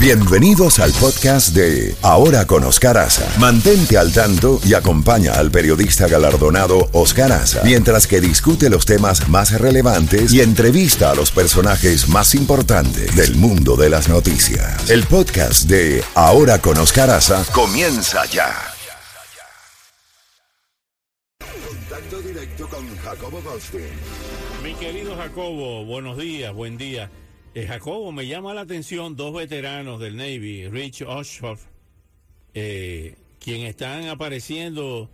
Bienvenidos 0.00 0.78
al 0.78 0.92
podcast 0.92 1.56
de 1.56 1.96
Ahora 2.02 2.46
con 2.46 2.62
Oscar 2.62 2.96
Aza. 2.98 3.28
Mantente 3.40 3.98
al 3.98 4.12
tanto 4.12 4.60
y 4.64 4.74
acompaña 4.74 5.32
al 5.32 5.50
periodista 5.50 6.06
galardonado 6.06 6.88
Oscar 6.92 7.32
Aza 7.32 7.62
mientras 7.64 8.06
que 8.06 8.20
discute 8.20 8.70
los 8.70 8.86
temas 8.86 9.28
más 9.28 9.60
relevantes 9.60 10.32
y 10.32 10.40
entrevista 10.40 11.10
a 11.10 11.16
los 11.16 11.32
personajes 11.32 12.08
más 12.08 12.36
importantes 12.36 13.16
del 13.16 13.34
mundo 13.34 13.74
de 13.74 13.90
las 13.90 14.08
noticias. 14.08 14.88
El 14.88 15.02
podcast 15.02 15.64
de 15.64 16.04
Ahora 16.14 16.60
con 16.60 16.78
Oscar 16.78 17.10
Aza 17.10 17.44
comienza 17.52 18.24
ya. 18.26 18.54
Contacto 21.40 22.20
directo 22.20 22.68
con 22.68 22.96
Jacobo 22.98 23.42
Goldstein. 23.42 23.90
Mi 24.62 24.74
querido 24.74 25.16
Jacobo, 25.16 25.84
buenos 25.84 26.16
días, 26.16 26.54
buen 26.54 26.78
día. 26.78 27.10
Eh, 27.54 27.66
Jacobo, 27.66 28.12
me 28.12 28.26
llama 28.26 28.52
la 28.52 28.60
atención 28.62 29.16
dos 29.16 29.34
veteranos 29.34 30.00
del 30.00 30.16
Navy, 30.16 30.68
Rich 30.68 31.02
Oshoff, 31.02 31.64
eh, 32.54 33.16
quien 33.40 33.62
están 33.62 34.06
apareciendo 34.08 35.10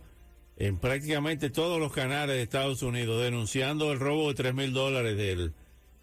en 0.57 0.77
prácticamente 0.77 1.49
todos 1.49 1.79
los 1.79 1.93
canales 1.93 2.35
de 2.35 2.41
Estados 2.41 2.81
Unidos 2.81 3.21
denunciando 3.23 3.91
el 3.91 3.99
robo 3.99 4.29
de 4.29 4.35
3 4.35 4.53
mil 4.53 4.73
dólares 4.73 5.17
del 5.17 5.53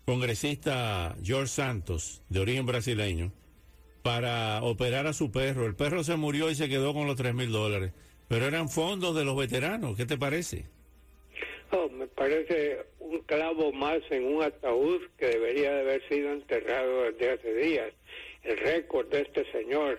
congresista 0.07 1.17
George 1.23 1.49
Santos, 1.49 2.23
de 2.29 2.41
origen 2.41 2.67
brasileño, 2.67 3.33
para 4.03 4.63
operar 4.63 5.07
a 5.07 5.13
su 5.13 5.31
perro. 5.31 5.67
El 5.67 5.77
perro 5.77 6.03
se 6.03 6.17
murió 6.17 6.51
y 6.51 6.55
se 6.55 6.69
quedó 6.69 6.95
con 6.95 7.07
los 7.07 7.17
3 7.17 7.35
mil 7.35 7.53
dólares, 7.53 7.93
pero 8.29 8.47
eran 8.47 8.71
fondos 8.71 9.15
de 9.15 9.25
los 9.25 9.37
veteranos. 9.37 9.97
¿Qué 9.97 10.07
te 10.07 10.17
parece? 10.17 10.67
Parece 12.23 12.79
un 13.01 13.19
clavo 13.23 13.73
más 13.73 13.99
en 14.11 14.25
un 14.25 14.45
ataúd 14.45 15.03
que 15.19 15.27
debería 15.27 15.73
de 15.73 15.81
haber 15.81 16.09
sido 16.09 16.31
enterrado 16.31 17.11
desde 17.11 17.31
hace 17.31 17.53
días. 17.53 17.93
El 18.45 18.59
récord 18.59 19.09
de 19.09 19.23
este 19.23 19.45
señor. 19.51 19.99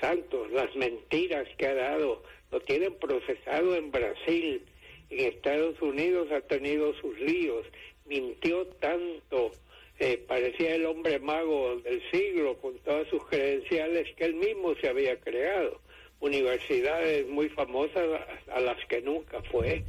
Santos, 0.00 0.50
las 0.52 0.74
mentiras 0.74 1.46
que 1.58 1.66
ha 1.66 1.74
dado, 1.74 2.22
lo 2.50 2.60
tienen 2.60 2.94
procesado 2.94 3.76
en 3.76 3.90
Brasil, 3.90 4.62
en 5.10 5.20
Estados 5.20 5.82
Unidos 5.82 6.32
ha 6.32 6.40
tenido 6.40 6.94
sus 6.94 7.20
líos, 7.20 7.66
mintió 8.06 8.66
tanto, 8.80 9.50
eh, 9.98 10.18
parecía 10.26 10.76
el 10.76 10.86
hombre 10.86 11.18
mago 11.18 11.76
del 11.84 12.00
siglo 12.10 12.56
con 12.56 12.78
todas 12.78 13.06
sus 13.08 13.22
credenciales 13.26 14.08
que 14.16 14.24
él 14.24 14.36
mismo 14.36 14.74
se 14.76 14.88
había 14.88 15.20
creado. 15.20 15.78
Universidades 16.20 17.28
muy 17.28 17.50
famosas 17.50 18.08
a 18.48 18.60
las 18.60 18.82
que 18.86 19.02
nunca 19.02 19.42
fue 19.42 19.84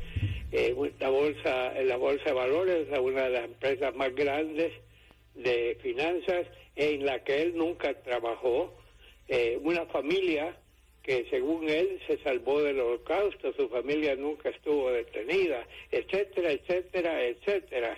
eh, 0.52 0.75
la 0.99 1.09
bolsa, 1.09 1.73
la 1.81 1.97
bolsa 1.97 2.25
de 2.25 2.33
valores, 2.33 2.88
una 2.99 3.23
de 3.23 3.30
las 3.30 3.45
empresas 3.45 3.95
más 3.95 4.13
grandes 4.13 4.73
de 5.35 5.77
finanzas 5.81 6.47
en 6.75 7.05
la 7.05 7.23
que 7.23 7.41
él 7.41 7.55
nunca 7.55 7.94
trabajó, 8.02 8.73
eh, 9.27 9.57
una 9.61 9.85
familia 9.85 10.55
que 11.03 11.25
según 11.29 11.69
él 11.69 11.99
se 12.05 12.17
salvó 12.19 12.61
del 12.61 12.79
holocausto, 12.79 13.53
su 13.53 13.69
familia 13.69 14.16
nunca 14.16 14.49
estuvo 14.49 14.91
detenida, 14.91 15.66
etcétera, 15.91 16.52
etcétera, 16.52 17.23
etcétera. 17.23 17.97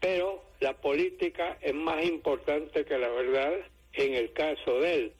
Pero 0.00 0.42
la 0.60 0.74
política 0.74 1.58
es 1.60 1.74
más 1.74 2.04
importante 2.04 2.84
que 2.84 2.98
la 2.98 3.08
verdad 3.08 3.52
en 3.94 4.14
el 4.14 4.32
caso 4.32 4.80
de 4.80 4.94
él. 4.94 5.12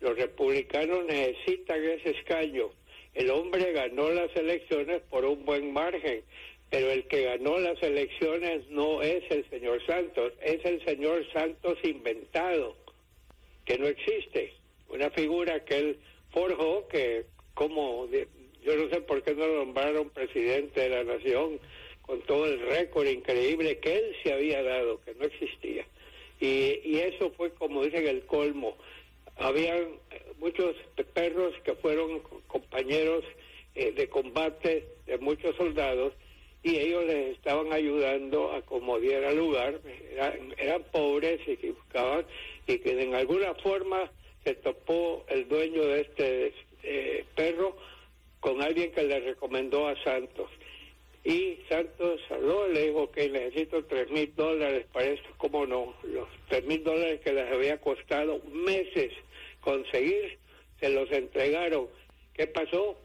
Los 0.00 0.16
republicanos 0.16 1.04
necesitan 1.06 1.82
ese 1.82 2.10
escaño 2.10 2.70
el 3.14 3.30
hombre 3.30 3.72
ganó 3.72 4.10
las 4.10 4.34
elecciones 4.36 5.00
por 5.10 5.24
un 5.24 5.44
buen 5.44 5.72
margen, 5.72 6.22
pero 6.70 6.90
el 6.90 7.04
que 7.06 7.22
ganó 7.22 7.58
las 7.58 7.80
elecciones 7.82 8.68
no 8.68 9.02
es 9.02 9.22
el 9.30 9.48
señor 9.48 9.84
Santos, 9.86 10.32
es 10.42 10.64
el 10.64 10.84
señor 10.84 11.24
Santos 11.32 11.78
inventado, 11.84 12.76
que 13.64 13.78
no 13.78 13.86
existe. 13.86 14.52
Una 14.88 15.10
figura 15.10 15.64
que 15.64 15.76
él 15.76 15.98
forjó, 16.30 16.88
que 16.88 17.24
como 17.54 18.08
yo 18.64 18.76
no 18.76 18.88
sé 18.90 19.00
por 19.02 19.22
qué 19.22 19.34
no 19.34 19.46
lo 19.46 19.64
nombraron 19.64 20.10
presidente 20.10 20.80
de 20.80 20.88
la 20.88 21.04
nación, 21.04 21.60
con 22.02 22.20
todo 22.22 22.46
el 22.46 22.60
récord 22.60 23.06
increíble 23.06 23.78
que 23.78 23.96
él 23.96 24.16
se 24.22 24.32
había 24.32 24.62
dado, 24.62 25.00
que 25.04 25.14
no 25.14 25.24
existía. 25.24 25.86
Y, 26.40 26.80
y 26.84 26.98
eso 26.98 27.30
fue, 27.36 27.50
como 27.54 27.84
dicen, 27.84 28.06
el 28.06 28.26
colmo 28.26 28.76
habían 29.36 30.00
muchos 30.38 30.76
perros 31.12 31.54
que 31.64 31.74
fueron 31.74 32.20
compañeros 32.46 33.24
eh, 33.74 33.92
de 33.92 34.08
combate 34.08 34.86
de 35.06 35.18
muchos 35.18 35.56
soldados 35.56 36.12
y 36.62 36.76
ellos 36.76 37.04
les 37.04 37.36
estaban 37.36 37.72
ayudando 37.72 38.52
a 38.52 38.62
como 38.62 38.98
diera 38.98 39.32
lugar, 39.32 39.80
eran, 40.56 40.82
pobres 40.84 41.40
y 41.46 41.56
que 41.56 41.72
buscaban 41.72 42.24
y 42.66 42.78
que 42.78 43.02
en 43.02 43.14
alguna 43.14 43.54
forma 43.54 44.10
se 44.44 44.54
topó 44.54 45.24
el 45.28 45.46
dueño 45.48 45.84
de 45.84 46.00
este 46.00 46.54
eh, 46.82 47.24
perro 47.34 47.76
con 48.40 48.62
alguien 48.62 48.92
que 48.92 49.02
le 49.02 49.20
recomendó 49.20 49.88
a 49.88 50.02
Santos. 50.04 50.50
Y 51.24 51.58
Santos 51.70 52.20
habló, 52.28 52.68
le 52.68 52.88
dijo 52.88 53.10
que 53.10 53.30
necesito 53.30 53.82
tres 53.86 54.10
mil 54.10 54.34
dólares 54.36 54.86
para 54.92 55.06
esto, 55.06 55.28
¿cómo 55.38 55.66
no? 55.66 55.94
Los 56.02 56.28
tres 56.48 56.64
mil 56.64 56.84
dólares 56.84 57.20
que 57.24 57.32
les 57.32 57.50
había 57.50 57.80
costado 57.80 58.40
meses 58.52 59.10
conseguir, 59.62 60.38
se 60.80 60.90
los 60.90 61.10
entregaron. 61.10 61.88
¿Qué 62.34 62.46
pasó? 62.46 62.98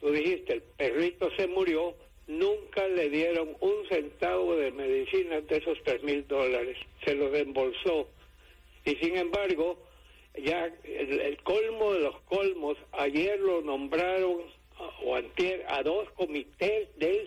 Tú 0.00 0.10
dijiste, 0.10 0.54
el 0.54 0.62
perrito 0.62 1.28
se 1.36 1.46
murió, 1.46 1.94
nunca 2.26 2.88
le 2.88 3.10
dieron 3.10 3.54
un 3.60 3.88
centavo 3.90 4.56
de 4.56 4.70
medicina 4.70 5.42
de 5.42 5.56
esos 5.58 5.78
tres 5.84 6.02
mil 6.02 6.26
dólares, 6.26 6.78
se 7.04 7.14
los 7.14 7.34
embolsó. 7.34 8.08
Y 8.86 8.94
sin 8.96 9.16
embargo, 9.16 9.78
ya 10.44 10.70
el, 10.84 11.38
colmo 11.42 11.92
de 11.92 12.00
los 12.00 12.20
colmos, 12.22 12.78
ayer 12.92 13.38
lo 13.40 13.62
nombraron 13.62 14.42
o 15.04 15.16
antier 15.16 15.64
a 15.68 15.82
dos 15.82 16.10
comités 16.12 16.88
del 16.96 17.26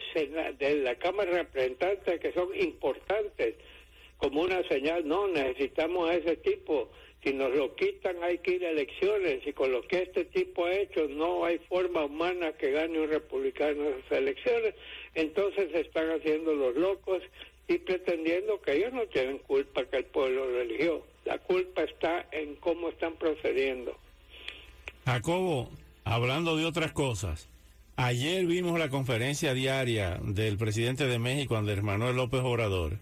de 0.58 0.76
la 0.76 0.96
Cámara 0.96 1.32
de 1.32 1.38
Representantes 1.40 2.20
que 2.20 2.32
son 2.34 2.50
importantes, 2.56 3.56
como 4.18 4.42
una 4.42 4.62
señal, 4.68 5.08
no, 5.08 5.28
necesitamos 5.28 6.10
a 6.10 6.16
ese 6.16 6.36
tipo 6.38 6.90
si 7.24 7.34
nos 7.34 7.54
lo 7.54 7.76
quitan 7.76 8.24
hay 8.24 8.38
que 8.38 8.52
ir 8.52 8.66
a 8.66 8.70
elecciones 8.70 9.46
y 9.46 9.52
con 9.52 9.72
lo 9.72 9.82
que 9.82 10.04
este 10.04 10.26
tipo 10.26 10.66
ha 10.66 10.74
hecho 10.74 11.08
no 11.10 11.44
hay 11.44 11.58
forma 11.70 12.06
humana 12.06 12.54
que 12.54 12.72
gane 12.72 13.00
un 13.00 13.10
republicano 13.10 13.90
esas 13.90 14.20
elecciones, 14.20 14.74
entonces 15.16 15.70
se 15.72 15.82
están 15.82 16.10
haciendo 16.12 16.54
los 16.54 16.76
locos 16.76 17.22
y 17.68 17.78
pretendiendo 17.78 18.62
que 18.62 18.78
ellos 18.78 18.94
no 18.94 19.06
tienen 19.08 19.38
culpa 19.40 19.86
que 19.86 19.98
el 19.98 20.06
pueblo 20.06 20.46
lo 20.46 20.62
eligió. 20.62 21.04
La 21.26 21.38
culpa 21.38 21.84
está 21.84 22.26
en 22.32 22.56
cómo 22.56 22.90
están 22.90 23.16
procediendo. 23.16 23.96
Jacobo, 25.06 25.70
hablando 26.10 26.58
de 26.58 26.66
otras 26.66 26.92
cosas, 26.92 27.48
ayer 27.96 28.46
vimos 28.48 28.80
la 28.80 28.90
conferencia 28.90 29.54
diaria 29.54 30.20
del 30.24 30.58
presidente 30.58 31.06
de 31.06 31.20
México, 31.20 31.56
Andrés 31.56 31.84
Manuel 31.84 32.16
López 32.16 32.42
Obrador, 32.44 32.98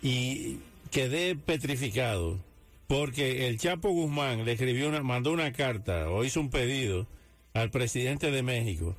y 0.00 0.58
quedé 0.92 1.34
petrificado 1.34 2.38
porque 2.86 3.48
el 3.48 3.58
Chapo 3.58 3.90
Guzmán 3.90 4.44
le 4.44 4.52
escribió 4.52 4.88
una, 4.88 5.02
mandó 5.02 5.32
una 5.32 5.52
carta 5.52 6.08
o 6.08 6.24
hizo 6.24 6.40
un 6.40 6.50
pedido 6.50 7.08
al 7.52 7.70
presidente 7.70 8.30
de 8.30 8.42
México 8.44 8.94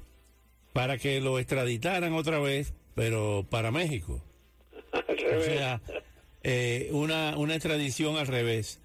para 0.73 0.97
que 0.97 1.21
lo 1.21 1.39
extraditaran 1.39 2.13
otra 2.13 2.39
vez, 2.39 2.73
pero 2.95 3.45
para 3.49 3.71
México. 3.71 4.21
o 4.93 5.41
sea, 5.41 5.81
eh, 6.43 6.89
una, 6.91 7.37
una 7.37 7.55
extradición 7.55 8.17
al 8.17 8.27
revés. 8.27 8.81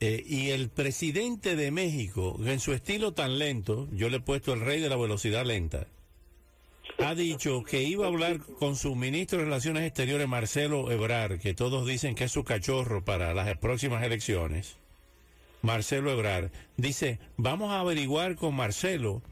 Eh, 0.00 0.22
y 0.24 0.50
el 0.50 0.68
presidente 0.68 1.56
de 1.56 1.72
México, 1.72 2.38
en 2.44 2.60
su 2.60 2.72
estilo 2.72 3.14
tan 3.14 3.38
lento, 3.38 3.88
yo 3.92 4.08
le 4.08 4.18
he 4.18 4.20
puesto 4.20 4.52
el 4.52 4.60
rey 4.60 4.80
de 4.80 4.88
la 4.88 4.96
velocidad 4.96 5.44
lenta, 5.44 5.88
ha 6.98 7.14
dicho 7.14 7.62
que 7.64 7.82
iba 7.82 8.06
a 8.06 8.08
hablar 8.08 8.40
con 8.40 8.76
su 8.76 8.94
ministro 8.94 9.38
de 9.38 9.44
Relaciones 9.44 9.84
Exteriores, 9.84 10.28
Marcelo 10.28 10.90
Ebrar, 10.90 11.38
que 11.38 11.54
todos 11.54 11.86
dicen 11.86 12.14
que 12.14 12.24
es 12.24 12.32
su 12.32 12.44
cachorro 12.44 13.04
para 13.04 13.34
las 13.34 13.56
próximas 13.58 14.02
elecciones. 14.04 14.76
Marcelo 15.62 16.12
Ebrar 16.12 16.50
dice, 16.76 17.18
vamos 17.36 17.70
a 17.72 17.80
averiguar 17.80 18.36
con 18.36 18.54
Marcelo 18.54 19.22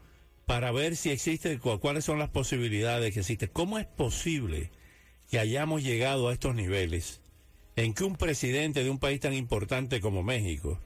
para 0.45 0.71
ver 0.71 0.95
si 0.95 1.11
existe, 1.11 1.59
cuáles 1.59 2.05
son 2.05 2.19
las 2.19 2.29
posibilidades 2.29 3.13
que 3.13 3.19
existen. 3.21 3.49
¿Cómo 3.51 3.79
es 3.79 3.85
posible 3.85 4.71
que 5.29 5.39
hayamos 5.39 5.83
llegado 5.83 6.29
a 6.29 6.33
estos 6.33 6.55
niveles 6.55 7.21
en 7.77 7.93
que 7.93 8.03
un 8.03 8.17
presidente 8.17 8.83
de 8.83 8.89
un 8.89 8.99
país 8.99 9.21
tan 9.21 9.33
importante 9.33 10.01
como 10.01 10.23
México 10.23 10.79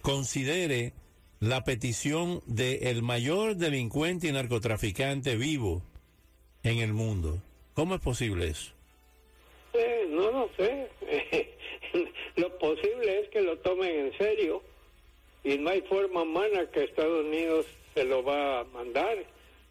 considere 0.00 0.94
la 1.40 1.64
petición 1.64 2.42
del 2.46 3.02
mayor 3.02 3.56
delincuente 3.56 4.28
y 4.28 4.32
narcotraficante 4.32 5.36
vivo 5.36 5.82
en 6.62 6.78
el 6.78 6.92
mundo. 6.92 7.42
¿Cómo 7.74 7.96
es 7.96 8.00
posible 8.00 8.46
eso? 8.46 8.72
Eh, 9.74 10.06
no 10.08 10.30
lo 10.30 10.50
sé. 10.56 10.88
lo 12.36 12.58
posible 12.58 13.20
es 13.20 13.28
que 13.30 13.42
lo 13.42 13.58
tomen 13.58 14.06
en 14.06 14.18
serio 14.18 14.62
y 15.42 15.58
no 15.58 15.70
hay 15.70 15.80
forma 15.82 16.22
humana 16.22 16.70
que 16.72 16.84
Estados 16.84 17.24
Unidos 17.24 17.66
se 17.94 18.04
lo 18.04 18.22
va 18.22 18.60
a 18.60 18.64
mandar. 18.64 19.18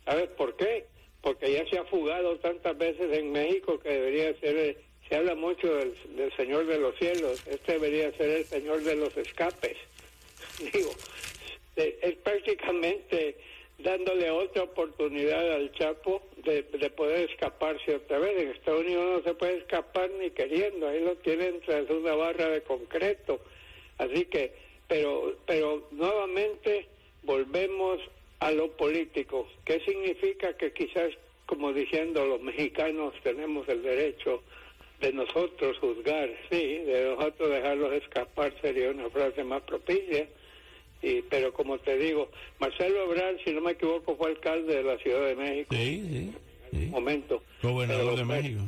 ¿Sabes 0.03 0.27
por 0.31 0.57
qué? 0.57 0.88
Porque 1.21 1.53
ya 1.53 1.65
se 1.69 1.77
ha 1.77 1.85
fugado 1.85 2.38
tantas 2.39 2.77
veces 2.77 3.17
en 3.17 3.31
México 3.31 3.79
que 3.79 3.89
debería 3.89 4.38
ser, 4.39 4.77
se 5.09 5.15
habla 5.15 5.33
mucho 5.33 5.67
del, 5.75 6.31
Señor 6.38 6.67
de 6.67 6.77
los 6.77 6.95
Cielos, 6.97 7.44
este 7.47 7.73
debería 7.73 8.11
ser 8.13 8.29
el 8.29 8.45
Señor 8.45 8.83
de 8.83 8.95
los 8.95 9.17
Escapes. 9.17 9.77
digo, 10.73 10.91
es 11.75 12.15
prácticamente 12.17 13.35
dándole 13.79 14.29
otra 14.29 14.63
oportunidad 14.63 15.53
al 15.53 15.71
Chapo 15.71 16.21
de, 16.38 16.63
poder 16.91 17.29
escaparse 17.29 17.95
otra 17.95 18.19
vez. 18.19 18.39
En 18.39 18.50
Estados 18.50 18.81
Unidos 18.81 19.17
no 19.17 19.23
se 19.23 19.33
puede 19.33 19.57
escapar 19.57 20.11
ni 20.11 20.29
queriendo, 20.31 20.88
ahí 20.88 21.03
lo 21.03 21.15
tienen 21.17 21.59
tras 21.61 21.89
una 21.89 22.13
barra 22.13 22.50
de 22.50 22.61
concreto. 22.61 23.39
Así 23.97 24.25
que, 24.25 24.53
pero, 24.88 25.35
pero 25.47 25.88
nuevamente 25.91 26.88
volvemos 27.23 28.00
a 28.39 28.51
lo 28.51 28.71
político. 28.71 29.47
¿Qué 29.65 29.79
significa 29.81 30.56
que 30.56 30.71
quizás, 30.71 31.11
como 31.45 31.73
diciendo 31.73 32.25
los 32.25 32.41
mexicanos, 32.41 33.13
tenemos 33.23 33.67
el 33.69 33.81
derecho 33.81 34.44
de 35.00 35.13
nosotros 35.13 35.78
juzgar, 35.80 36.30
sí, 36.50 36.80
de 36.80 37.16
nosotros 37.16 37.50
dejarlos 37.50 37.94
escapar 37.94 38.54
sería 38.62 38.92
una 38.92 39.10
frase 39.10 39.44
más 39.44 39.62
propicia 39.63 40.28
y, 41.01 41.22
pero 41.24 41.54
como 41.54 41.78
te 41.80 41.98
digo, 41.98 42.30
Marcelo 42.60 43.04
Ebrard, 43.04 43.38
si 43.46 43.54
no 43.54 43.62
me 43.62 43.72
equivoco, 43.72 44.16
fue 44.18 44.31
alcalde 44.31 44.75
de 44.75 44.84
la 44.84 44.98
Ciudad 44.98 45.28
de 45.28 45.36
México. 45.36 45.75
Sí, 45.75 46.34
sí. 46.72 46.86
momento. 46.88 47.42
Gobernador 47.62 48.18
de 48.18 48.25
México. 48.25 48.62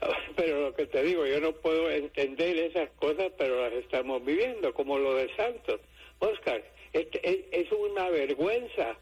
Pero 0.36 0.60
lo 0.60 0.74
que 0.74 0.86
te 0.86 1.02
digo, 1.02 1.26
yo 1.26 1.40
no 1.40 1.52
puedo 1.52 1.90
entender 1.90 2.58
esas 2.58 2.90
cosas, 2.90 3.32
pero 3.38 3.62
las 3.62 3.72
estamos 3.72 4.22
viviendo, 4.22 4.74
como 4.74 4.98
lo 4.98 5.14
de 5.14 5.34
Santos. 5.34 5.80
Oscar, 6.18 6.62
es, 6.92 7.06
es, 7.12 7.72
una 7.72 8.10
vergüenza 8.10 8.94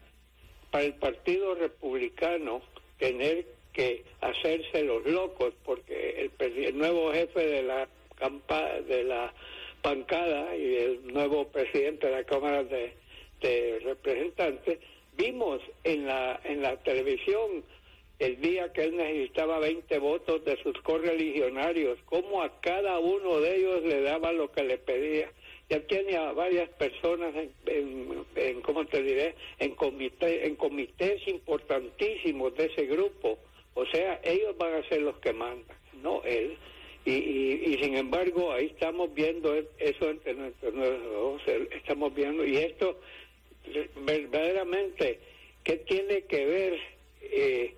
para 0.71 0.85
el 0.85 0.93
Partido 0.93 1.53
Republicano 1.55 2.61
tener 2.97 3.45
que 3.75 4.03
hacerse 4.21 4.83
los 4.83 5.05
locos, 5.05 5.53
porque 5.65 6.31
el, 6.39 6.77
nuevo 6.77 7.11
jefe 7.11 7.45
de 7.45 7.63
la 7.63 7.87
campa 8.15 8.79
de 8.87 9.03
la 9.03 9.33
bancada 9.83 10.55
y 10.55 10.75
el 10.75 11.13
nuevo 11.13 11.47
presidente 11.49 12.07
de 12.07 12.13
la 12.13 12.23
Cámara 12.23 12.63
de, 12.63 12.93
Representantes, 13.83 14.79
vimos 15.15 15.61
en 15.83 16.07
la, 16.07 16.39
en 16.45 16.63
la 16.63 16.77
televisión 16.77 17.63
el 18.17 18.39
día 18.39 18.71
que 18.71 18.85
él 18.85 18.95
necesitaba 18.95 19.59
20 19.59 19.99
votos 19.99 20.43
de 20.45 20.57
sus 20.63 20.79
correligionarios, 20.81 21.99
cómo 22.05 22.41
a 22.41 22.59
cada 22.61 22.97
uno 22.99 23.39
de 23.41 23.57
ellos 23.57 23.83
le 23.83 24.01
daba 24.01 24.31
lo 24.31 24.51
que 24.51 24.63
le 24.63 24.77
pedía. 24.77 25.29
Ya 25.69 25.79
tenía 25.81 26.31
varias 26.31 26.69
personas 26.69 27.33
en, 27.65 28.61
¿cómo 28.61 28.85
te 28.85 29.01
diré?, 29.01 29.35
en, 29.59 29.75
comité, 29.75 30.47
en 30.47 30.55
comités 30.55 31.27
importantísimos 31.27 32.55
de 32.55 32.65
ese 32.65 32.85
grupo. 32.85 33.37
O 33.75 33.85
sea, 33.85 34.19
ellos 34.23 34.57
van 34.57 34.73
a 34.73 34.89
ser 34.89 35.01
los 35.01 35.17
que 35.19 35.33
mandan, 35.33 35.77
no 36.01 36.23
él. 36.23 36.57
Y, 37.05 37.11
y, 37.11 37.77
sin 37.83 37.95
embargo, 37.95 38.51
ahí 38.51 38.65
estamos 38.65 39.13
viendo 39.13 39.53
eso 39.77 40.09
entre 40.09 40.33
nuestros 40.33 40.73
estamos 41.71 42.15
viendo, 42.15 42.43
y 42.43 42.57
esto 42.57 42.99
verdaderamente, 44.05 45.19
¿qué 45.63 45.77
tiene 45.77 46.23
que 46.23 46.45
ver? 46.45 46.79
Eh, 47.21 47.75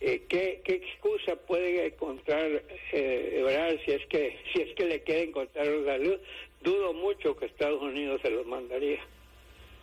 eh, 0.00 0.22
¿qué, 0.28 0.60
¿qué, 0.64 0.74
excusa 0.74 1.34
puede 1.34 1.86
encontrar 1.86 2.62
eh, 2.92 3.78
si 3.84 3.92
es 3.92 4.06
que 4.06 4.38
si 4.52 4.62
es 4.62 4.74
que 4.76 4.86
le 4.86 5.02
quiere 5.02 5.24
encontrar 5.24 5.66
la 5.66 5.98
luz? 5.98 6.18
Dudo 6.62 6.92
mucho 6.92 7.36
que 7.36 7.46
Estados 7.46 7.82
Unidos 7.82 8.20
se 8.22 8.30
los 8.30 8.46
mandaría. 8.46 9.00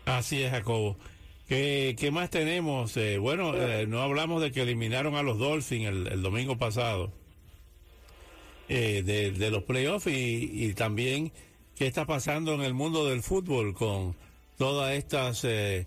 Así 0.06 0.44
es, 0.44 0.52
Jacobo. 0.52 0.98
¿Qué, 1.48 2.10
más 2.12 2.30
tenemos? 2.30 2.98
Eh, 2.98 3.18
bueno, 3.18 3.54
no 3.88 4.02
hablamos 4.02 4.42
de 4.42 4.52
que 4.52 4.62
eliminaron 4.62 5.16
a 5.16 5.24
los 5.24 5.38
Dolphins 5.38 5.88
el, 5.88 6.22
domingo 6.22 6.58
pasado. 6.58 7.12
Eh, 8.68 9.04
de, 9.06 9.52
los 9.52 9.64
playoffs 9.64 10.08
y, 10.08 10.74
también 10.74 11.32
qué 11.76 11.86
está 11.86 12.06
pasando 12.06 12.56
en 12.56 12.62
el 12.62 12.74
mundo 12.74 13.06
del 13.06 13.22
fútbol 13.22 13.76
con 13.76 14.16
todas 14.58 14.94
estas 14.94 15.44
eh, 15.44 15.86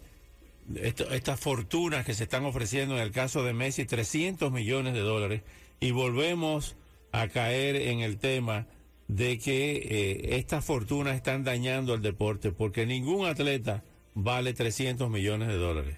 estas 0.76 1.40
fortunas 1.40 2.06
que 2.06 2.14
se 2.14 2.22
están 2.24 2.44
ofreciendo 2.44 2.96
en 2.96 3.02
el 3.02 3.10
caso 3.10 3.42
de 3.42 3.52
Messi 3.52 3.84
300 3.84 4.52
millones 4.52 4.94
de 4.94 5.00
dólares 5.00 5.42
y 5.80 5.90
volvemos 5.90 6.76
a 7.10 7.26
caer 7.26 7.74
en 7.74 7.98
el 7.98 8.18
tema 8.18 8.66
de 9.08 9.38
que 9.38 9.76
eh, 9.76 10.36
estas 10.36 10.64
fortunas 10.64 11.16
están 11.16 11.42
dañando 11.42 11.94
el 11.94 12.02
deporte 12.02 12.52
porque 12.52 12.86
ningún 12.86 13.26
atleta 13.26 13.82
vale 14.22 14.52
300 14.52 15.08
millones 15.10 15.48
de 15.48 15.56
dólares 15.56 15.96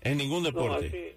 en 0.00 0.18
ningún 0.18 0.42
deporte. 0.42 1.16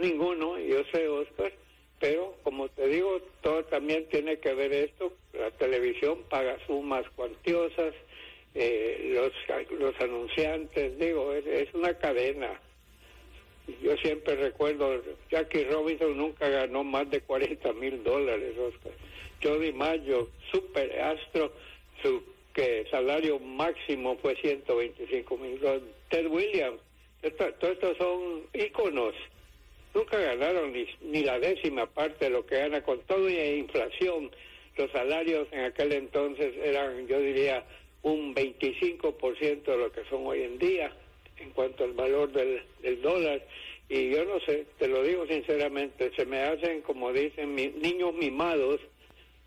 ninguno, 0.00 0.58
yo 0.58 0.82
sé, 0.92 1.08
Oscar 1.08 1.52
pero 1.98 2.36
como 2.42 2.68
te 2.68 2.86
digo, 2.88 3.20
todo 3.42 3.64
también 3.64 4.06
tiene 4.08 4.38
que 4.38 4.52
ver 4.54 4.72
esto, 4.72 5.12
la 5.32 5.50
televisión 5.52 6.18
paga 6.28 6.58
sumas 6.66 7.08
cuantiosas, 7.14 7.94
eh, 8.54 9.12
los, 9.14 9.32
los 9.78 10.00
anunciantes, 10.00 10.98
digo, 10.98 11.32
es, 11.32 11.72
una 11.74 11.94
cadena. 11.94 12.60
Yo 13.82 13.96
siempre 13.96 14.36
recuerdo, 14.36 15.02
Jackie 15.30 15.64
Robinson 15.64 16.16
nunca 16.16 16.48
ganó 16.48 16.84
más 16.84 17.10
de 17.10 17.20
40 17.20 17.72
mil 17.72 18.02
dólares, 18.04 18.56
Oscar. 18.58 18.92
Jody 19.42 19.72
Mayo, 19.72 20.28
super 20.52 21.00
astro, 21.00 21.52
su 22.02 22.22
que 22.56 22.86
salario 22.90 23.38
máximo 23.38 24.16
fue 24.16 24.34
125 24.36 25.36
mil 25.36 25.60
dólares. 25.60 25.84
Ted 26.08 26.26
Williams, 26.26 26.80
todos 27.60 27.74
estos 27.74 27.96
son 27.98 28.42
íconos 28.54 29.14
nunca 29.96 30.18
ganaron 30.18 30.72
ni, 30.72 30.86
ni 31.00 31.22
la 31.22 31.38
décima 31.38 31.86
parte 31.86 32.26
de 32.26 32.30
lo 32.30 32.44
que 32.44 32.58
gana 32.58 32.82
con 32.82 33.00
todo 33.02 33.28
y 33.30 33.38
inflación. 33.38 34.30
Los 34.76 34.90
salarios 34.90 35.48
en 35.52 35.64
aquel 35.64 35.92
entonces 35.92 36.54
eran, 36.62 37.06
yo 37.06 37.18
diría, 37.18 37.64
un 38.02 38.34
25% 38.34 39.64
de 39.64 39.76
lo 39.76 39.90
que 39.90 40.04
son 40.10 40.26
hoy 40.26 40.42
en 40.42 40.58
día 40.58 40.92
en 41.38 41.50
cuanto 41.50 41.84
al 41.84 41.92
valor 41.92 42.30
del, 42.30 43.02
dólar. 43.02 43.42
Y 43.88 44.10
yo 44.10 44.24
no 44.24 44.38
sé, 44.40 44.66
te 44.78 44.86
lo 44.86 45.02
digo 45.02 45.26
sinceramente, 45.26 46.10
se 46.14 46.26
me 46.26 46.40
hacen, 46.40 46.82
como 46.82 47.12
dicen, 47.12 47.54
niños 47.54 48.12
mimados, 48.14 48.80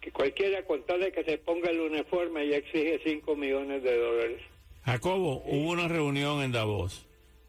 que 0.02 0.12
cualquiera 0.12 0.64
con 0.66 0.84
tal 0.86 1.02
de 1.02 1.12
que 1.12 1.24
se 1.24 1.38
ponga 1.38 1.70
el 1.70 1.80
uniforme 1.80 2.46
y 2.46 2.54
exige 2.54 3.00
5 3.04 3.36
millones 3.36 3.84
de 3.84 3.98
dólares. 3.98 4.42
Jacobo, 4.86 5.44
hubo 5.46 5.72
una 5.72 5.88
reunión 5.88 6.42
en 6.42 6.52
Davos 6.52 7.06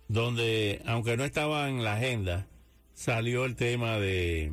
donde, 0.09 0.83
aunque 0.87 1.17
no 1.17 1.25
estaba 1.25 1.69
en 1.69 1.85
la 1.85 1.95
agenda, 1.95 2.49
salió 2.95 3.45
el 3.45 3.55
tema 3.55 3.99
de, 3.99 4.51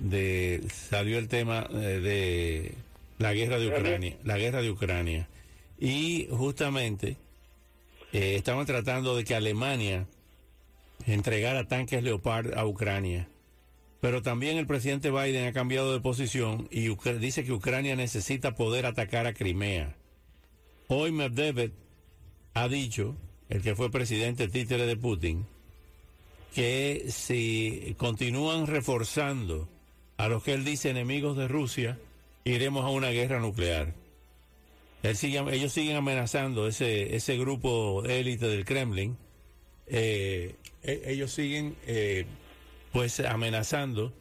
de 0.00 0.62
salió 0.68 1.18
el 1.18 1.28
tema 1.28 1.68
eh, 1.70 2.00
de, 2.00 2.74
la 3.18 3.32
guerra 3.34 3.60
de 3.60 3.68
Ucrania, 3.68 4.16
la 4.24 4.36
guerra 4.36 4.62
de 4.62 4.70
Ucrania. 4.70 5.28
Y 5.78 6.26
justamente 6.30 7.16
eh, 8.12 8.34
estaban 8.34 8.66
tratando 8.66 9.16
de 9.16 9.24
que 9.24 9.36
Alemania 9.36 10.06
entregara 11.06 11.68
tanques 11.68 12.02
Leopard 12.02 12.58
a 12.58 12.66
Ucrania. 12.66 13.28
Pero 14.02 14.20
también 14.20 14.58
el 14.58 14.66
presidente 14.66 15.12
Biden 15.12 15.46
ha 15.46 15.52
cambiado 15.52 15.92
de 15.92 16.00
posición 16.00 16.66
y 16.72 16.92
dice 17.20 17.44
que 17.44 17.52
Ucrania 17.52 17.94
necesita 17.94 18.56
poder 18.56 18.84
atacar 18.84 19.28
a 19.28 19.32
Crimea. 19.32 19.94
Hoy 20.88 21.12
Medvedev 21.12 21.70
ha 22.52 22.66
dicho, 22.66 23.14
el 23.48 23.62
que 23.62 23.76
fue 23.76 23.92
presidente 23.92 24.48
títere 24.48 24.86
de 24.86 24.96
Putin, 24.96 25.46
que 26.52 27.04
si 27.10 27.94
continúan 27.96 28.66
reforzando 28.66 29.68
a 30.16 30.26
los 30.26 30.42
que 30.42 30.54
él 30.54 30.64
dice 30.64 30.90
enemigos 30.90 31.36
de 31.36 31.46
Rusia, 31.46 31.96
iremos 32.42 32.84
a 32.84 32.88
una 32.88 33.10
guerra 33.10 33.38
nuclear. 33.38 33.94
Ellos 35.04 35.72
siguen 35.72 35.94
amenazando 35.94 36.66
ese, 36.66 37.14
ese 37.14 37.38
grupo 37.38 38.02
élite 38.04 38.48
del 38.48 38.64
Kremlin. 38.64 39.16
Eh, 39.86 40.56
e, 40.82 41.02
ellos 41.06 41.30
siguen 41.30 41.76
eh, 41.86 42.26
pues 42.92 43.20
amenazando 43.20 44.12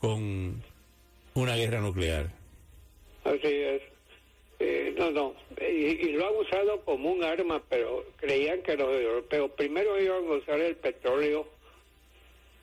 con 0.00 0.62
una 1.34 1.56
guerra 1.56 1.80
nuclear. 1.80 2.30
Así 3.24 3.40
es. 3.48 3.82
Eh, 4.58 4.94
no, 4.96 5.10
no. 5.10 5.34
Y, 5.60 6.12
lo 6.12 6.28
han 6.28 6.36
usado 6.36 6.80
como 6.84 7.10
un 7.10 7.24
arma, 7.24 7.62
pero 7.68 8.04
creían 8.16 8.62
que 8.62 8.76
los 8.76 8.88
europeos 8.94 9.50
primero 9.56 10.00
iban 10.00 10.24
a 10.28 10.34
usar 10.34 10.60
el 10.60 10.76
petróleo 10.76 11.46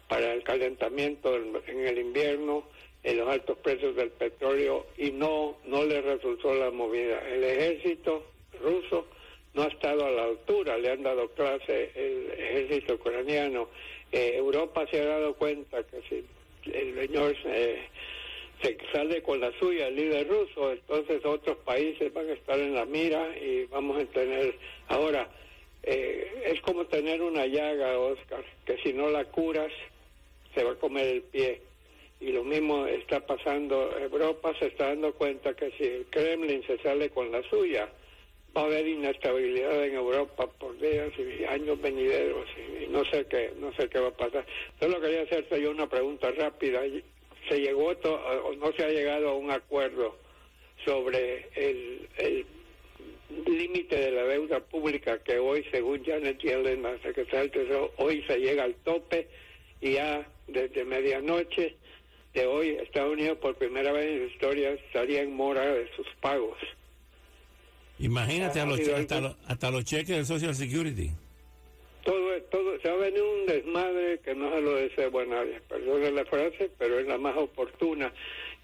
para 0.07 0.33
el 0.33 0.43
calentamiento 0.43 1.35
en 1.35 1.87
el 1.87 1.99
invierno, 1.99 2.63
en 3.03 3.17
los 3.17 3.27
altos 3.27 3.57
precios 3.59 3.95
del 3.95 4.09
petróleo 4.09 4.87
y 4.97 5.11
no, 5.11 5.57
no 5.65 5.83
le 5.83 6.01
resultó 6.01 6.53
la 6.53 6.71
movida. 6.71 7.19
El 7.29 7.43
ejército 7.43 8.25
ruso 8.61 9.05
no 9.53 9.63
ha 9.63 9.67
estado 9.67 10.05
a 10.05 10.11
la 10.11 10.23
altura, 10.23 10.77
le 10.77 10.91
han 10.91 11.03
dado 11.03 11.29
clase 11.29 11.91
el 11.95 12.31
ejército 12.31 12.95
ucraniano. 12.95 13.69
Eh, 14.11 14.33
Europa 14.35 14.85
se 14.89 15.01
ha 15.01 15.05
dado 15.05 15.33
cuenta 15.35 15.83
que 15.83 16.01
si 16.09 16.71
el 16.71 16.95
señor 16.95 17.35
se 17.43 18.77
sale 18.91 19.21
con 19.21 19.39
la 19.39 19.51
suya, 19.59 19.87
el 19.87 19.95
líder 19.95 20.27
ruso, 20.27 20.71
entonces 20.71 21.23
otros 21.23 21.57
países 21.57 22.11
van 22.13 22.29
a 22.29 22.33
estar 22.33 22.59
en 22.59 22.73
la 22.73 22.85
mira 22.85 23.37
y 23.37 23.65
vamos 23.65 24.01
a 24.01 24.05
tener 24.05 24.55
ahora. 24.87 25.29
Eh, 25.83 26.43
es 26.45 26.61
como 26.61 26.85
tener 26.85 27.21
una 27.21 27.45
llaga, 27.45 27.97
Oscar, 27.99 28.43
que 28.65 28.77
si 28.79 28.93
no 28.93 29.09
la 29.09 29.25
curas, 29.25 29.71
se 30.53 30.63
va 30.63 30.71
a 30.71 30.75
comer 30.75 31.07
el 31.07 31.21
pie. 31.23 31.61
Y 32.19 32.33
lo 32.33 32.43
mismo 32.43 32.85
está 32.85 33.25
pasando, 33.25 33.97
Europa 33.97 34.53
se 34.59 34.67
está 34.67 34.87
dando 34.87 35.13
cuenta 35.13 35.53
que 35.53 35.71
si 35.77 35.85
el 35.85 36.05
Kremlin 36.09 36.61
se 36.67 36.77
sale 36.79 37.09
con 37.11 37.31
la 37.31 37.41
suya, 37.43 37.89
va 38.55 38.63
a 38.63 38.65
haber 38.65 38.87
inestabilidad 38.87 39.85
en 39.85 39.95
Europa 39.95 40.47
por 40.59 40.77
días 40.79 41.11
y 41.17 41.45
años 41.45 41.81
venideros 41.81 42.45
y, 42.57 42.68
no 42.89 43.05
sé 43.05 43.25
qué 43.29 43.53
no 43.59 43.73
sé 43.73 43.87
qué 43.89 43.99
va 43.99 44.09
a 44.09 44.17
pasar. 44.17 44.45
Solo 44.79 44.99
quería 44.99 45.23
hacerte 45.23 45.61
yo 45.61 45.71
una 45.71 45.87
pregunta 45.87 46.31
rápida. 46.31 46.81
Se 47.47 47.59
llegó 47.59 47.89
o 47.89 48.53
no 48.55 48.71
se 48.73 48.83
ha 48.83 48.89
llegado 48.89 49.29
a 49.29 49.35
un 49.35 49.51
acuerdo 49.51 50.17
sobre 50.85 51.49
el, 51.55 52.07
el 52.17 52.45
límite 53.45 53.95
de 53.95 54.11
la 54.11 54.23
deuda 54.23 54.59
pública 54.59 55.19
que 55.19 55.37
hoy 55.37 55.65
según 55.71 56.03
Janet 56.03 56.39
Yellen 56.39 56.83
la 56.83 56.97
secretaria 56.99 57.41
del 57.41 57.51
Tesoro 57.51 57.93
hoy 57.97 58.23
se 58.27 58.37
llega 58.37 58.63
al 58.63 58.75
tope 58.75 59.27
y 59.81 59.93
ya 59.93 60.27
desde 60.47 60.83
medianoche 60.83 61.75
de 62.33 62.45
hoy 62.45 62.69
Estados 62.81 63.13
Unidos 63.13 63.37
por 63.39 63.55
primera 63.55 63.91
vez 63.91 64.05
en 64.05 64.27
su 64.27 64.33
historia 64.33 64.71
estaría 64.71 65.21
en 65.21 65.35
mora 65.35 65.65
de 65.65 65.87
sus 65.95 66.07
pagos. 66.21 66.57
Imagínate 67.99 68.61
hasta, 68.61 69.71
los 69.71 69.83
cheques 69.83 70.15
del 70.15 70.25
Social 70.25 70.55
Security. 70.55 71.11
Todo, 72.49 72.79
se 72.79 72.89
ha 72.89 72.95
venido 72.95 73.31
un 73.31 73.45
desmadre 73.45 74.19
que 74.19 74.33
no 74.33 74.51
se 74.53 74.61
lo 74.61 74.75
deseo 74.75 75.19
a 75.19 75.25
nadie, 75.25 75.59
perdón 75.67 76.15
la 76.15 76.25
frase, 76.25 76.69
pero 76.77 76.99
es 76.99 77.07
la 77.07 77.17
más 77.17 77.37
oportuna. 77.37 78.13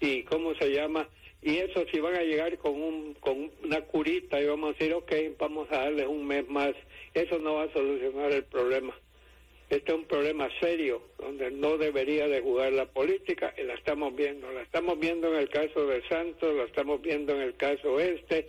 ¿Y 0.00 0.22
cómo 0.24 0.54
se 0.54 0.70
llama? 0.70 1.08
Y 1.42 1.58
eso 1.58 1.84
si 1.92 2.00
van 2.00 2.16
a 2.16 2.22
llegar 2.22 2.58
con, 2.58 2.80
un, 2.80 3.14
con 3.14 3.50
una 3.62 3.80
curita 3.82 4.40
y 4.40 4.46
vamos 4.46 4.70
a 4.70 4.72
decir, 4.72 4.94
ok, 4.94 5.12
vamos 5.38 5.68
a 5.70 5.78
darles 5.78 6.06
un 6.06 6.26
mes 6.26 6.48
más, 6.48 6.72
eso 7.14 7.38
no 7.38 7.54
va 7.54 7.64
a 7.64 7.72
solucionar 7.72 8.32
el 8.32 8.44
problema. 8.44 8.94
Este 9.68 9.92
es 9.92 9.98
un 9.98 10.04
problema 10.04 10.48
serio, 10.60 11.02
donde 11.18 11.50
no 11.50 11.76
debería 11.76 12.28
de 12.28 12.40
jugar 12.40 12.72
la 12.72 12.86
política, 12.86 13.52
y 13.58 13.62
la 13.64 13.74
estamos 13.74 14.14
viendo. 14.14 14.50
La 14.52 14.62
estamos 14.62 14.98
viendo 14.98 15.28
en 15.28 15.40
el 15.40 15.48
caso 15.48 15.86
de 15.86 16.02
Santos, 16.08 16.54
la 16.54 16.64
estamos 16.64 17.02
viendo 17.02 17.34
en 17.34 17.42
el 17.42 17.56
caso 17.56 17.98
este, 17.98 18.48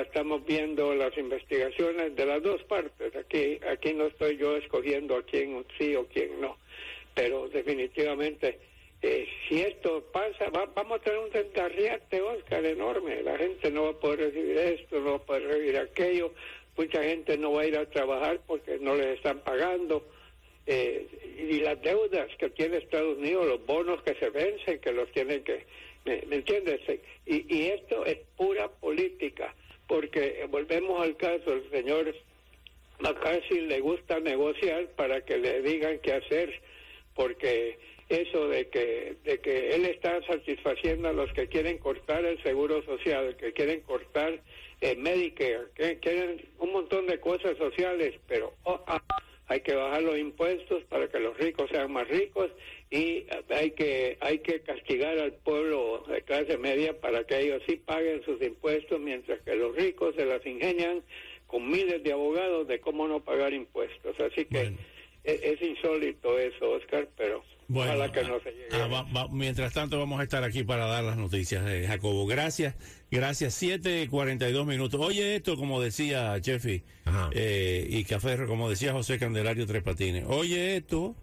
estamos 0.00 0.44
viendo 0.46 0.94
las 0.94 1.16
investigaciones 1.18 2.16
de 2.16 2.26
las 2.26 2.42
dos 2.42 2.62
partes. 2.64 3.14
Aquí, 3.14 3.60
aquí 3.70 3.92
no 3.92 4.06
estoy 4.06 4.38
yo 4.38 4.56
escogiendo 4.56 5.16
a 5.16 5.22
quién 5.22 5.64
sí 5.78 5.94
o 5.94 6.06
quién 6.06 6.40
no, 6.40 6.56
pero 7.14 7.48
definitivamente 7.48 8.58
eh, 9.02 9.26
si 9.48 9.60
esto 9.60 10.04
pasa, 10.12 10.48
vamos 10.50 11.00
a 11.00 11.02
tener 11.02 11.18
un 11.18 11.30
desgarriate, 11.30 12.22
Oscar, 12.22 12.64
enorme. 12.64 13.20
La 13.22 13.36
gente 13.36 13.68
no 13.72 13.84
va 13.84 13.90
a 13.90 13.98
poder 13.98 14.20
recibir 14.20 14.56
esto, 14.56 15.00
no 15.00 15.10
va 15.10 15.16
a 15.16 15.26
poder 15.26 15.42
recibir 15.42 15.76
aquello. 15.76 16.32
Mucha 16.76 17.02
gente 17.02 17.36
no 17.36 17.52
va 17.52 17.62
a 17.62 17.66
ir 17.66 17.76
a 17.76 17.90
trabajar 17.90 18.40
porque 18.46 18.78
no 18.78 18.94
les 18.94 19.16
están 19.16 19.40
pagando. 19.40 20.06
Eh, 20.66 21.08
y 21.36 21.58
las 21.60 21.82
deudas 21.82 22.28
que 22.38 22.48
tiene 22.50 22.76
Estados 22.76 23.18
Unidos, 23.18 23.46
los 23.46 23.66
bonos 23.66 24.00
que 24.04 24.14
se 24.14 24.30
vencen, 24.30 24.78
que 24.78 24.92
los 24.92 25.10
tienen 25.10 25.42
que... 25.42 25.66
¿Me, 26.04 26.36
entiendes? 26.36 26.80
Y, 27.26 27.56
y 27.56 27.68
esto 27.68 28.04
es 28.06 28.18
pura 28.36 28.68
política 28.68 29.52
porque 29.92 30.46
volvemos 30.48 31.02
al 31.02 31.18
caso, 31.18 31.52
el 31.52 31.70
señor 31.70 32.14
McCarthy 33.00 33.60
le 33.60 33.80
gusta 33.80 34.20
negociar 34.20 34.86
para 34.96 35.22
que 35.22 35.36
le 35.36 35.60
digan 35.60 35.98
qué 35.98 36.14
hacer, 36.14 36.62
porque 37.14 37.78
eso 38.08 38.48
de 38.48 38.68
que, 38.70 39.16
de 39.22 39.38
que 39.40 39.74
él 39.74 39.84
está 39.84 40.22
satisfaciendo 40.26 41.10
a 41.10 41.12
los 41.12 41.30
que 41.34 41.46
quieren 41.46 41.76
cortar 41.76 42.24
el 42.24 42.42
seguro 42.42 42.82
social, 42.84 43.36
que 43.36 43.52
quieren 43.52 43.82
cortar 43.82 44.40
el 44.80 44.96
Medicare, 44.96 45.66
que 45.74 45.98
quieren 45.98 46.40
un 46.58 46.72
montón 46.72 47.06
de 47.06 47.20
cosas 47.20 47.58
sociales, 47.58 48.14
pero 48.26 48.54
oh, 48.62 48.82
ah, 48.86 49.02
hay 49.52 49.60
que 49.60 49.74
bajar 49.74 50.02
los 50.02 50.18
impuestos 50.18 50.82
para 50.84 51.08
que 51.08 51.20
los 51.20 51.36
ricos 51.36 51.68
sean 51.70 51.92
más 51.92 52.08
ricos 52.08 52.50
y 52.90 53.26
hay 53.50 53.72
que 53.72 54.16
hay 54.20 54.38
que 54.38 54.60
castigar 54.60 55.18
al 55.18 55.32
pueblo 55.32 56.04
de 56.08 56.22
clase 56.22 56.56
media 56.56 56.98
para 56.98 57.24
que 57.24 57.38
ellos 57.38 57.62
sí 57.66 57.76
paguen 57.76 58.24
sus 58.24 58.40
impuestos 58.40 58.98
mientras 58.98 59.42
que 59.42 59.54
los 59.54 59.76
ricos 59.76 60.14
se 60.16 60.24
las 60.24 60.44
ingenian 60.46 61.02
con 61.46 61.70
miles 61.70 62.02
de 62.02 62.12
abogados 62.14 62.66
de 62.66 62.80
cómo 62.80 63.06
no 63.06 63.20
pagar 63.20 63.52
impuestos. 63.52 64.18
Así 64.20 64.46
que 64.46 64.72
es, 65.24 65.62
insólito 65.62 66.38
eso 66.38 66.70
Oscar 66.70 67.08
pero 67.16 67.44
ojalá 67.72 68.10
que 68.10 68.22
no 68.24 68.40
se 68.40 68.50
llegue 68.50 68.68
ah, 68.72 69.28
mientras 69.30 69.72
tanto 69.72 69.98
vamos 69.98 70.20
a 70.20 70.24
estar 70.24 70.42
aquí 70.44 70.64
para 70.64 70.86
dar 70.86 71.04
las 71.04 71.16
noticias 71.16 71.64
de 71.64 71.86
Jacobo. 71.86 72.26
Gracias 72.26 72.74
gracias. 73.10 73.62
7.42 73.62 74.64
minutos. 74.66 75.00
Oye 75.00 75.36
esto 75.36 75.56
como 75.56 75.80
decía 75.80 76.38
Jeffy 76.42 76.82
eh, 77.32 77.86
y 77.88 78.04
Café 78.04 78.46
como 78.46 78.68
decía 78.68 78.92
José 78.92 79.18
Candelario 79.18 79.66
Tres 79.66 79.82
Patines. 79.82 80.24
Oye 80.26 80.76
esto 80.76 81.14